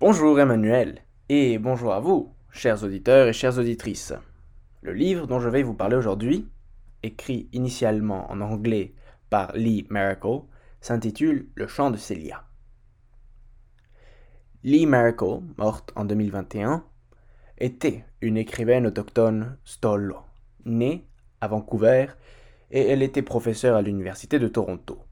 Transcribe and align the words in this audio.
Bonjour 0.00 0.38
Emmanuel, 0.38 1.02
et 1.28 1.58
bonjour 1.58 1.92
à 1.92 1.98
vous, 1.98 2.32
chers 2.52 2.84
auditeurs 2.84 3.26
et 3.26 3.32
chères 3.32 3.58
auditrices. 3.58 4.12
Le 4.80 4.92
livre 4.92 5.26
dont 5.26 5.40
je 5.40 5.48
vais 5.48 5.64
vous 5.64 5.74
parler 5.74 5.96
aujourd'hui, 5.96 6.48
écrit 7.02 7.48
initialement 7.52 8.30
en 8.30 8.40
anglais 8.40 8.94
par 9.28 9.50
Lee 9.56 9.88
Miracle, 9.90 10.42
s'intitule 10.80 11.48
Le 11.56 11.66
chant 11.66 11.90
de 11.90 11.96
Célia. 11.96 12.44
Lee 14.62 14.86
Miracle, 14.86 15.40
morte 15.56 15.90
en 15.96 16.04
2021, 16.04 16.84
était 17.58 18.04
une 18.20 18.36
écrivaine 18.36 18.86
autochtone 18.86 19.58
Stolo, 19.64 20.18
née 20.64 21.08
à 21.40 21.48
Vancouver, 21.48 22.06
et 22.70 22.86
elle 22.86 23.02
était 23.02 23.22
professeure 23.22 23.74
à 23.74 23.82
l'Université 23.82 24.38
de 24.38 24.46
Toronto. 24.46 25.02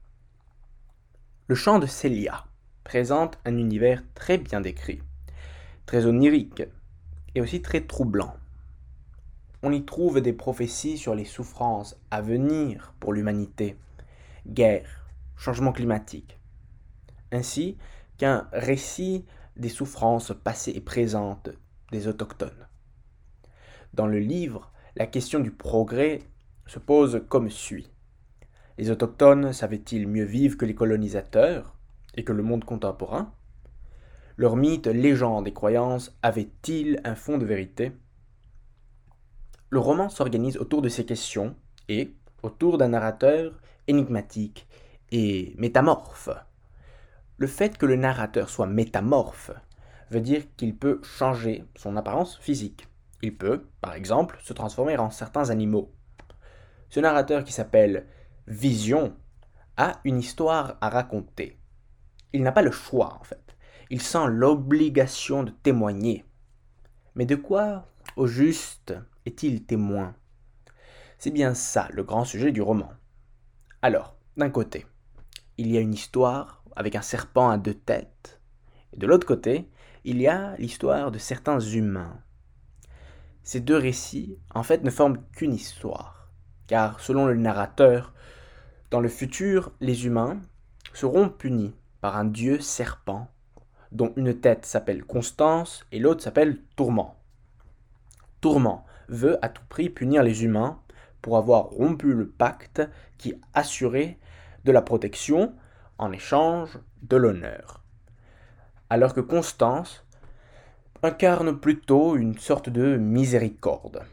Le 1.47 1.55
chant 1.55 1.77
de 1.77 1.87
Célia 1.87 2.45
présente 2.87 3.37
un 3.43 3.57
univers 3.57 4.01
très 4.13 4.37
bien 4.37 4.61
décrit, 4.61 5.01
très 5.85 6.05
onirique 6.05 6.63
et 7.35 7.41
aussi 7.41 7.61
très 7.61 7.81
troublant. 7.81 8.33
On 9.61 9.73
y 9.73 9.83
trouve 9.83 10.21
des 10.21 10.31
prophéties 10.31 10.97
sur 10.97 11.13
les 11.13 11.25
souffrances 11.25 11.97
à 12.11 12.21
venir 12.21 12.93
pour 13.01 13.11
l'humanité, 13.11 13.75
guerre, 14.47 15.05
changement 15.35 15.73
climatique, 15.73 16.39
ainsi 17.33 17.77
qu'un 18.17 18.47
récit 18.53 19.25
des 19.57 19.67
souffrances 19.67 20.31
passées 20.41 20.71
et 20.73 20.79
présentes 20.79 21.49
des 21.91 22.07
autochtones. 22.07 22.67
Dans 23.93 24.07
le 24.07 24.19
livre, 24.19 24.71
la 24.95 25.07
question 25.07 25.41
du 25.41 25.51
progrès 25.51 26.19
se 26.67 26.79
pose 26.79 27.21
comme 27.27 27.49
suit. 27.49 27.91
Les 28.77 28.91
autochtones 28.91 29.51
savaient-ils 29.51 30.07
mieux 30.07 30.23
vivre 30.23 30.55
que 30.55 30.65
les 30.65 30.75
colonisateurs? 30.75 31.76
Et 32.17 32.23
que 32.23 32.33
le 32.33 32.43
monde 32.43 32.65
contemporain 32.65 33.31
Leurs 34.35 34.57
mythes, 34.57 34.87
légendes 34.87 35.47
et 35.47 35.53
croyances 35.53 36.17
avaient-ils 36.21 36.99
un 37.05 37.15
fond 37.15 37.37
de 37.37 37.45
vérité? 37.45 37.93
Le 39.69 39.79
roman 39.79 40.09
s'organise 40.09 40.57
autour 40.57 40.81
de 40.81 40.89
ces 40.89 41.05
questions 41.05 41.55
et 41.87 42.13
autour 42.43 42.77
d'un 42.77 42.89
narrateur 42.89 43.59
énigmatique 43.87 44.67
et 45.11 45.55
métamorphe. 45.57 46.29
Le 47.37 47.47
fait 47.47 47.77
que 47.77 47.85
le 47.85 47.95
narrateur 47.95 48.49
soit 48.49 48.67
métamorphe 48.67 49.51
veut 50.09 50.21
dire 50.21 50.43
qu'il 50.55 50.75
peut 50.75 51.01
changer 51.03 51.65
son 51.75 51.97
apparence 51.97 52.37
physique. 52.37 52.87
Il 53.21 53.35
peut, 53.35 53.67
par 53.81 53.93
exemple, 53.93 54.37
se 54.41 54.53
transformer 54.53 54.97
en 54.97 55.09
certains 55.09 55.49
animaux. 55.49 55.91
Ce 56.89 56.99
narrateur 56.99 57.43
qui 57.43 57.51
s'appelle 57.51 58.05
Vision 58.47 59.13
a 59.75 59.99
une 60.05 60.19
histoire 60.19 60.77
à 60.81 60.89
raconter 60.89 61.59
il 62.33 62.43
n'a 62.43 62.51
pas 62.51 62.61
le 62.61 62.71
choix 62.71 63.17
en 63.19 63.23
fait. 63.23 63.55
Il 63.89 64.01
sent 64.01 64.27
l'obligation 64.27 65.43
de 65.43 65.51
témoigner. 65.51 66.25
Mais 67.15 67.25
de 67.25 67.35
quoi, 67.35 67.87
au 68.15 68.27
juste, 68.27 68.93
est-il 69.25 69.63
témoin? 69.65 70.15
C'est 71.17 71.31
bien 71.31 71.53
ça 71.53 71.87
le 71.91 72.03
grand 72.03 72.25
sujet 72.25 72.51
du 72.51 72.61
roman. 72.61 72.91
Alors, 73.81 74.15
d'un 74.35 74.49
côté, 74.49 74.85
il 75.57 75.71
y 75.71 75.77
a 75.77 75.81
une 75.81 75.93
histoire 75.93 76.63
avec 76.75 76.95
un 76.95 77.01
serpent 77.01 77.49
à 77.49 77.57
deux 77.57 77.73
têtes, 77.73 78.39
et 78.93 78.97
de 78.97 79.07
l'autre 79.07 79.25
côté, 79.25 79.69
il 80.03 80.21
y 80.21 80.27
a 80.27 80.55
l'histoire 80.57 81.11
de 81.11 81.17
certains 81.17 81.59
humains. 81.59 82.21
Ces 83.43 83.61
deux 83.61 83.77
récits, 83.77 84.37
en 84.53 84.63
fait, 84.63 84.83
ne 84.83 84.89
forment 84.89 85.23
qu'une 85.31 85.53
histoire, 85.53 86.29
car 86.67 86.99
selon 86.99 87.25
le 87.25 87.35
narrateur, 87.35 88.13
dans 88.91 88.99
le 88.99 89.09
futur, 89.09 89.71
les 89.79 90.05
humains 90.05 90.39
seront 90.93 91.29
punis 91.29 91.73
un 92.15 92.25
dieu 92.25 92.59
serpent, 92.59 93.27
dont 93.91 94.13
une 94.15 94.39
tête 94.39 94.65
s'appelle 94.65 95.03
Constance 95.03 95.85
et 95.91 95.99
l'autre 95.99 96.23
s'appelle 96.23 96.59
Tourment. 96.75 97.15
Tourment 98.41 98.85
veut 99.09 99.43
à 99.43 99.49
tout 99.49 99.63
prix 99.67 99.89
punir 99.89 100.23
les 100.23 100.43
humains 100.43 100.79
pour 101.21 101.37
avoir 101.37 101.65
rompu 101.65 102.13
le 102.13 102.27
pacte 102.27 102.81
qui 103.17 103.35
assurait 103.53 104.17
de 104.65 104.71
la 104.71 104.81
protection 104.81 105.53
en 105.97 106.11
échange 106.11 106.77
de 107.01 107.17
l'honneur. 107.17 107.83
Alors 108.89 109.13
que 109.13 109.21
Constance 109.21 110.05
incarne 111.03 111.59
plutôt 111.59 112.15
une 112.15 112.37
sorte 112.37 112.69
de 112.69 112.97
miséricorde. 112.97 114.03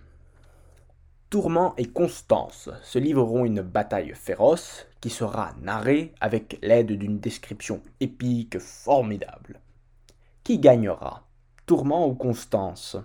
Tourment 1.31 1.75
et 1.77 1.87
Constance 1.87 2.71
se 2.83 2.99
livreront 2.99 3.45
une 3.45 3.63
bataille 3.63 4.13
féroce 4.15 4.87
qui 5.01 5.11
sera 5.11 5.53
narrée 5.61 6.15
avec 6.21 6.59
l'aide 6.63 6.93
d'une 6.93 7.19
description 7.19 7.83
épique 8.01 8.59
formidable. 8.59 9.61
Qui 10.45 10.59
gagnera 10.59 11.27
Tourment 11.67 12.07
ou 12.07 12.15
Constance? 12.15 12.97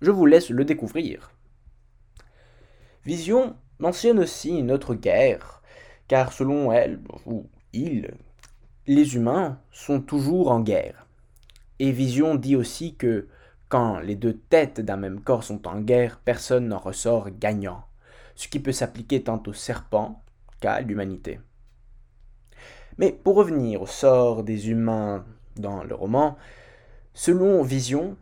Je 0.00 0.10
vous 0.10 0.26
laisse 0.26 0.50
le 0.50 0.64
découvrir. 0.64 1.32
Vision 3.04 3.56
mentionne 3.78 4.18
aussi 4.20 4.56
une 4.56 4.70
autre 4.70 4.94
guerre, 4.94 5.62
car 6.08 6.32
selon 6.32 6.70
elle, 6.72 7.00
ou 7.24 7.48
il, 7.72 8.14
les 8.86 9.16
humains 9.16 9.58
sont 9.72 10.00
toujours 10.00 10.50
en 10.50 10.60
guerre. 10.60 11.06
Et 11.78 11.90
Vision 11.90 12.36
dit 12.36 12.56
aussi 12.56 12.94
que 12.94 13.28
quand 13.68 13.98
les 13.98 14.14
deux 14.14 14.36
têtes 14.36 14.80
d'un 14.80 14.96
même 14.96 15.20
corps 15.20 15.44
sont 15.44 15.66
en 15.66 15.80
guerre, 15.80 16.20
personne 16.24 16.68
n'en 16.68 16.78
ressort 16.78 17.30
gagnant, 17.30 17.84
ce 18.34 18.48
qui 18.48 18.60
peut 18.60 18.72
s'appliquer 18.72 19.22
tant 19.24 19.42
au 19.46 19.52
serpent 19.52 20.22
qu'à 20.60 20.80
l'humanité. 20.80 21.40
Mais 22.98 23.12
pour 23.12 23.36
revenir 23.36 23.82
au 23.82 23.86
sort 23.86 24.42
des 24.42 24.70
humains 24.70 25.24
dans 25.56 25.84
le 25.84 25.94
roman, 25.94 26.36
selon 27.12 27.62
Vision, 27.62 28.16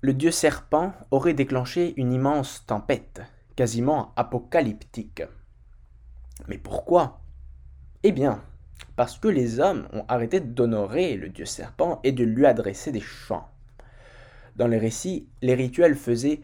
le 0.00 0.14
dieu 0.14 0.30
serpent 0.30 0.92
aurait 1.10 1.34
déclenché 1.34 1.94
une 1.96 2.12
immense 2.12 2.64
tempête, 2.66 3.22
quasiment 3.56 4.12
apocalyptique. 4.16 5.22
Mais 6.48 6.58
pourquoi? 6.58 7.20
Eh 8.02 8.12
bien, 8.12 8.42
parce 8.96 9.18
que 9.18 9.28
les 9.28 9.60
hommes 9.60 9.88
ont 9.92 10.04
arrêté 10.08 10.40
d'honorer 10.40 11.16
le 11.16 11.30
dieu 11.30 11.46
serpent 11.46 12.00
et 12.04 12.12
de 12.12 12.24
lui 12.24 12.46
adresser 12.46 12.92
des 12.92 13.00
chants. 13.00 13.48
Dans 14.56 14.68
les 14.68 14.78
récits, 14.78 15.28
les 15.42 15.54
rituels 15.54 15.96
faisaient 15.96 16.40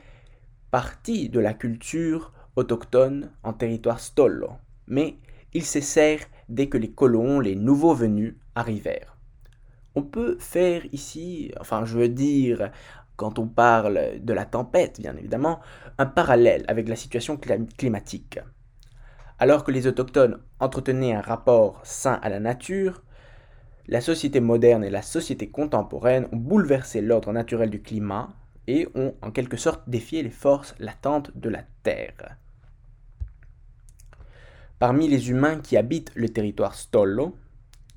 partie 0.71 1.29
de 1.29 1.41
la 1.41 1.55
culture 1.55 2.33
autochtone 2.57 3.31
en 3.43 3.53
territoire 3.53 4.01
stollo, 4.01 4.51
mais 4.87 5.17
ils 5.53 5.65
cessèrent 5.65 6.27
dès 6.49 6.69
que 6.69 6.79
les 6.79 6.91
colons, 6.91 7.41
les 7.41 7.55
nouveaux 7.55 7.95
venus, 7.95 8.35
arrivèrent. 8.55 9.17
On 9.95 10.03
peut 10.03 10.37
faire 10.39 10.83
ici, 10.93 11.53
enfin 11.61 11.85
je 11.85 11.99
veux 11.99 12.09
dire, 12.09 12.71
quand 13.17 13.39
on 13.39 13.47
parle 13.47 14.21
de 14.21 14.33
la 14.33 14.45
tempête, 14.45 15.01
bien 15.01 15.17
évidemment, 15.17 15.61
un 15.99 16.07
parallèle 16.07 16.65
avec 16.69 16.89
la 16.89 16.97
situation 16.97 17.37
climatique. 17.37 18.41
Alors 19.39 19.65
que 19.65 19.71
les 19.71 19.87
autochtones 19.87 20.39
entretenaient 20.59 21.15
un 21.15 21.21
rapport 21.21 21.81
sain 21.85 22.19
à 22.23 22.29
la 22.29 22.41
nature, 22.41 23.03
la 23.91 24.01
société 24.01 24.39
moderne 24.39 24.85
et 24.85 24.91
la 24.91 25.03
société 25.03 25.51
contemporaine 25.51 26.29
ont 26.31 26.37
bouleversé 26.37 27.01
l'ordre 27.01 27.33
naturel 27.33 27.71
du 27.71 27.83
climat 27.83 28.29
et 28.69 28.89
ont 28.95 29.17
en 29.21 29.33
quelque 29.33 29.57
sorte 29.57 29.83
défié 29.89 30.23
les 30.23 30.31
forces 30.31 30.77
latentes 30.79 31.37
de 31.37 31.49
la 31.49 31.65
Terre. 31.83 32.37
Parmi 34.79 35.09
les 35.09 35.29
humains 35.29 35.59
qui 35.59 35.77
habitent 35.77 36.13
le 36.15 36.29
territoire 36.29 36.77
Stollo, 36.77 37.37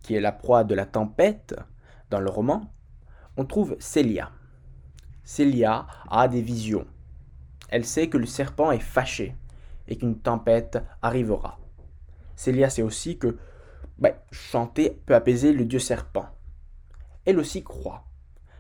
qui 0.02 0.16
est 0.16 0.20
la 0.20 0.32
proie 0.32 0.64
de 0.64 0.74
la 0.74 0.88
tempête 0.88 1.56
dans 2.10 2.20
le 2.20 2.30
roman, 2.30 2.74
on 3.38 3.46
trouve 3.46 3.78
Celia. 3.80 4.32
Celia 5.24 5.86
a 6.10 6.28
des 6.28 6.42
visions. 6.42 6.88
Elle 7.70 7.86
sait 7.86 8.10
que 8.10 8.18
le 8.18 8.26
serpent 8.26 8.72
est 8.72 8.80
fâché 8.80 9.36
et 9.88 9.96
qu'une 9.96 10.20
tempête 10.20 10.80
arrivera. 11.04 11.60
Celia 12.36 12.72
sait 12.72 12.82
aussi 12.82 13.20
que 13.20 13.38
ben, 14.04 14.16
chanter 14.34 15.02
peut 15.06 15.16
apaiser 15.16 15.54
le 15.54 15.64
dieu 15.64 15.80
serpent. 15.80 16.26
Elle 17.24 17.40
aussi 17.40 17.64
croit 17.64 18.04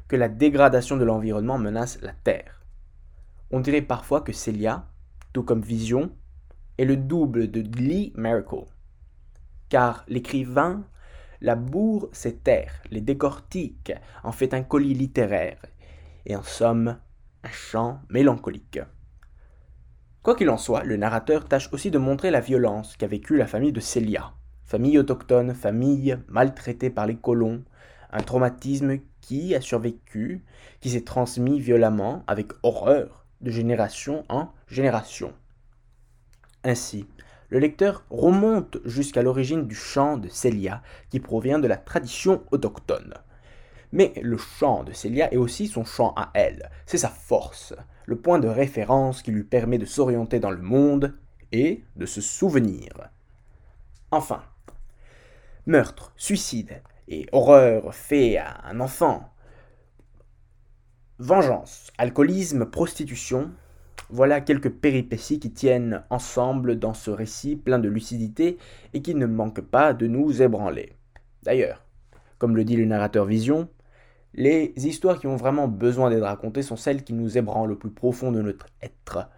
que 0.07 0.15
la 0.15 0.29
dégradation 0.29 0.95
de 0.95 1.03
l'environnement 1.03 1.57
menace 1.57 1.99
la 2.01 2.13
Terre. 2.13 2.61
On 3.51 3.59
dirait 3.59 3.81
parfois 3.81 4.21
que 4.21 4.31
Celia, 4.31 4.87
tout 5.33 5.43
comme 5.43 5.61
Vision, 5.61 6.15
est 6.77 6.85
le 6.85 6.95
double 6.95 7.51
de 7.51 7.59
Lee 7.59 8.13
Miracle. 8.15 8.63
Car 9.67 10.05
l'écrivain 10.07 10.85
laboure 11.41 12.07
ses 12.13 12.37
terres, 12.37 12.81
les 12.89 13.01
décortique, 13.01 13.91
en 14.23 14.31
fait 14.31 14.53
un 14.53 14.63
colis 14.63 14.93
littéraire, 14.93 15.59
et 16.25 16.37
en 16.37 16.43
somme, 16.43 16.97
un 17.43 17.51
chant 17.51 17.99
mélancolique. 18.07 18.79
Quoi 20.21 20.37
qu'il 20.37 20.49
en 20.49 20.57
soit, 20.57 20.85
le 20.85 20.95
narrateur 20.95 21.49
tâche 21.49 21.67
aussi 21.73 21.91
de 21.91 21.97
montrer 21.97 22.31
la 22.31 22.39
violence 22.39 22.95
qu'a 22.95 23.07
vécue 23.07 23.35
la 23.35 23.45
famille 23.45 23.73
de 23.73 23.81
Celia 23.81 24.33
famille 24.65 24.97
autochtone, 24.97 25.53
famille 25.53 26.17
maltraitée 26.27 26.89
par 26.89 27.05
les 27.05 27.15
colons, 27.15 27.63
un 28.11 28.21
traumatisme 28.21 28.99
qui 29.21 29.55
a 29.55 29.61
survécu, 29.61 30.43
qui 30.79 30.89
s'est 30.89 31.01
transmis 31.01 31.59
violemment, 31.59 32.23
avec 32.27 32.51
horreur, 32.63 33.25
de 33.41 33.51
génération 33.51 34.23
en 34.29 34.49
génération. 34.67 35.33
Ainsi, 36.63 37.05
le 37.49 37.59
lecteur 37.59 38.03
remonte 38.09 38.77
jusqu'à 38.85 39.21
l'origine 39.21 39.67
du 39.67 39.75
chant 39.75 40.17
de 40.17 40.29
Célia, 40.29 40.81
qui 41.09 41.19
provient 41.19 41.59
de 41.59 41.67
la 41.67 41.77
tradition 41.77 42.43
autochtone. 42.51 43.13
Mais 43.91 44.13
le 44.21 44.37
chant 44.37 44.83
de 44.83 44.91
Célia 44.91 45.31
est 45.31 45.37
aussi 45.37 45.67
son 45.67 45.85
chant 45.85 46.13
à 46.15 46.31
elle. 46.33 46.71
C'est 46.85 46.97
sa 46.97 47.09
force, 47.09 47.75
le 48.05 48.15
point 48.15 48.39
de 48.39 48.47
référence 48.47 49.21
qui 49.21 49.31
lui 49.31 49.43
permet 49.43 49.77
de 49.77 49.85
s'orienter 49.85 50.39
dans 50.39 50.51
le 50.51 50.61
monde 50.61 51.15
et 51.51 51.83
de 51.95 52.05
se 52.05 52.21
souvenir. 52.21 53.09
Enfin, 54.09 54.41
meurtre, 55.65 56.13
suicide 56.17 56.81
et 57.07 57.25
horreur 57.31 57.93
fait 57.93 58.37
à 58.37 58.65
un 58.65 58.79
enfant, 58.79 59.33
vengeance, 61.19 61.91
alcoolisme, 61.97 62.65
prostitution, 62.65 63.51
voilà 64.09 64.41
quelques 64.41 64.69
péripéties 64.69 65.39
qui 65.39 65.51
tiennent 65.51 66.03
ensemble 66.09 66.79
dans 66.79 66.93
ce 66.93 67.11
récit 67.11 67.55
plein 67.55 67.79
de 67.79 67.89
lucidité 67.89 68.57
et 68.93 69.01
qui 69.01 69.15
ne 69.15 69.25
manquent 69.25 69.61
pas 69.61 69.93
de 69.93 70.07
nous 70.07 70.41
ébranler. 70.41 70.93
D'ailleurs, 71.43 71.85
comme 72.37 72.55
le 72.55 72.65
dit 72.65 72.75
le 72.75 72.85
narrateur 72.85 73.25
Vision, 73.25 73.69
les 74.33 74.73
histoires 74.75 75.19
qui 75.19 75.27
ont 75.27 75.35
vraiment 75.35 75.67
besoin 75.67 76.09
d'être 76.09 76.23
racontées 76.23 76.63
sont 76.63 76.75
celles 76.75 77.03
qui 77.03 77.13
nous 77.13 77.37
ébranlent 77.37 77.71
au 77.71 77.77
plus 77.77 77.91
profond 77.91 78.31
de 78.31 78.41
notre 78.41 78.65
être. 78.81 79.29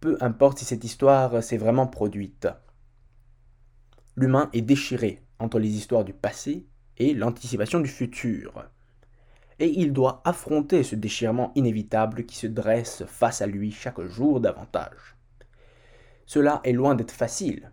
Peu 0.00 0.16
importe 0.20 0.58
si 0.58 0.64
cette 0.64 0.84
histoire 0.84 1.42
s'est 1.42 1.56
vraiment 1.56 1.86
produite. 1.86 2.48
L'humain 4.16 4.50
est 4.52 4.62
déchiré 4.62 5.22
entre 5.38 5.58
les 5.58 5.70
histoires 5.70 6.04
du 6.04 6.12
passé 6.12 6.66
et 6.96 7.14
l'anticipation 7.14 7.80
du 7.80 7.88
futur. 7.88 8.64
Et 9.58 9.68
il 9.68 9.92
doit 9.92 10.22
affronter 10.24 10.82
ce 10.82 10.94
déchirement 10.94 11.52
inévitable 11.54 12.26
qui 12.26 12.36
se 12.36 12.46
dresse 12.46 13.04
face 13.06 13.42
à 13.42 13.46
lui 13.46 13.70
chaque 13.70 14.00
jour 14.02 14.40
davantage. 14.40 15.16
Cela 16.26 16.60
est 16.64 16.72
loin 16.72 16.94
d'être 16.94 17.12
facile. 17.12 17.72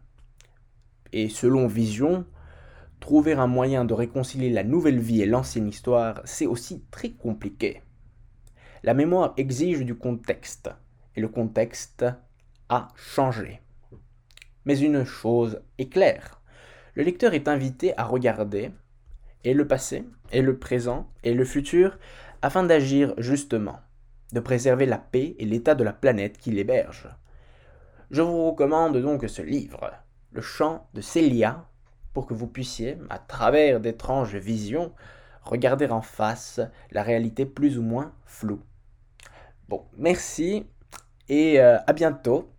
Et 1.12 1.30
selon 1.30 1.68
Vision, 1.68 2.26
Trouver 3.06 3.34
un 3.34 3.46
moyen 3.46 3.86
de 3.86 3.94
réconcilier 3.94 4.50
la 4.50 4.64
nouvelle 4.64 5.00
vie 5.00 5.22
et 5.22 5.28
l'ancienne 5.28 5.68
histoire, 5.68 6.22
c'est 6.26 6.48
aussi 6.48 6.84
très 6.90 7.12
compliqué. 7.12 7.84
La 8.82 8.96
mémoire 8.96 9.36
exige 9.38 9.82
du 9.86 9.94
contexte, 9.94 10.72
et 11.16 11.22
le 11.22 11.28
contexte 11.28 12.04
a 12.70 12.88
changé. 12.96 13.62
Mais 14.66 14.80
une 14.80 15.04
chose 15.04 15.62
est 15.78 15.90
claire, 15.90 16.42
le 16.96 17.04
lecteur 17.04 17.34
est 17.34 17.48
invité 17.48 17.98
à 17.98 18.04
regarder 18.06 18.72
et 19.44 19.54
le 19.54 19.68
passé, 19.68 20.06
et 20.32 20.42
le 20.42 20.58
présent, 20.58 21.08
et 21.24 21.34
le 21.34 21.46
futur, 21.46 22.00
afin 22.42 22.64
d'agir 22.64 23.14
justement, 23.18 23.80
de 24.34 24.40
préserver 24.40 24.86
la 24.86 24.98
paix 24.98 25.36
et 25.38 25.46
l'état 25.46 25.76
de 25.76 25.84
la 25.84 25.94
planète 25.94 26.38
qui 26.38 26.52
l'héberge. 26.52 27.08
Je 28.12 28.22
vous 28.22 28.50
recommande 28.50 28.98
donc 28.98 29.28
ce 29.28 29.42
livre, 29.42 29.92
Le 30.32 30.42
chant 30.42 30.88
de 30.94 31.02
Célia 31.02 31.66
pour 32.14 32.26
que 32.26 32.34
vous 32.34 32.48
puissiez, 32.48 32.98
à 33.10 33.20
travers 33.20 33.80
d'étranges 33.80 34.36
visions, 34.36 34.94
regarder 35.44 35.88
en 35.88 36.02
face 36.02 36.62
la 36.92 37.04
réalité 37.04 37.46
plus 37.46 37.78
ou 37.78 37.84
moins 37.84 38.14
floue. 38.26 38.64
Bon, 39.68 39.84
merci 39.98 40.66
et 41.28 41.60
euh, 41.60 41.78
à 41.86 41.94
bientôt. 41.94 42.50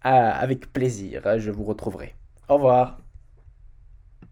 avec 0.00 0.72
plaisir, 0.72 1.38
je 1.38 1.50
vous 1.50 1.64
retrouverai. 1.64 2.14
Au 2.48 2.54
revoir. 2.54 3.05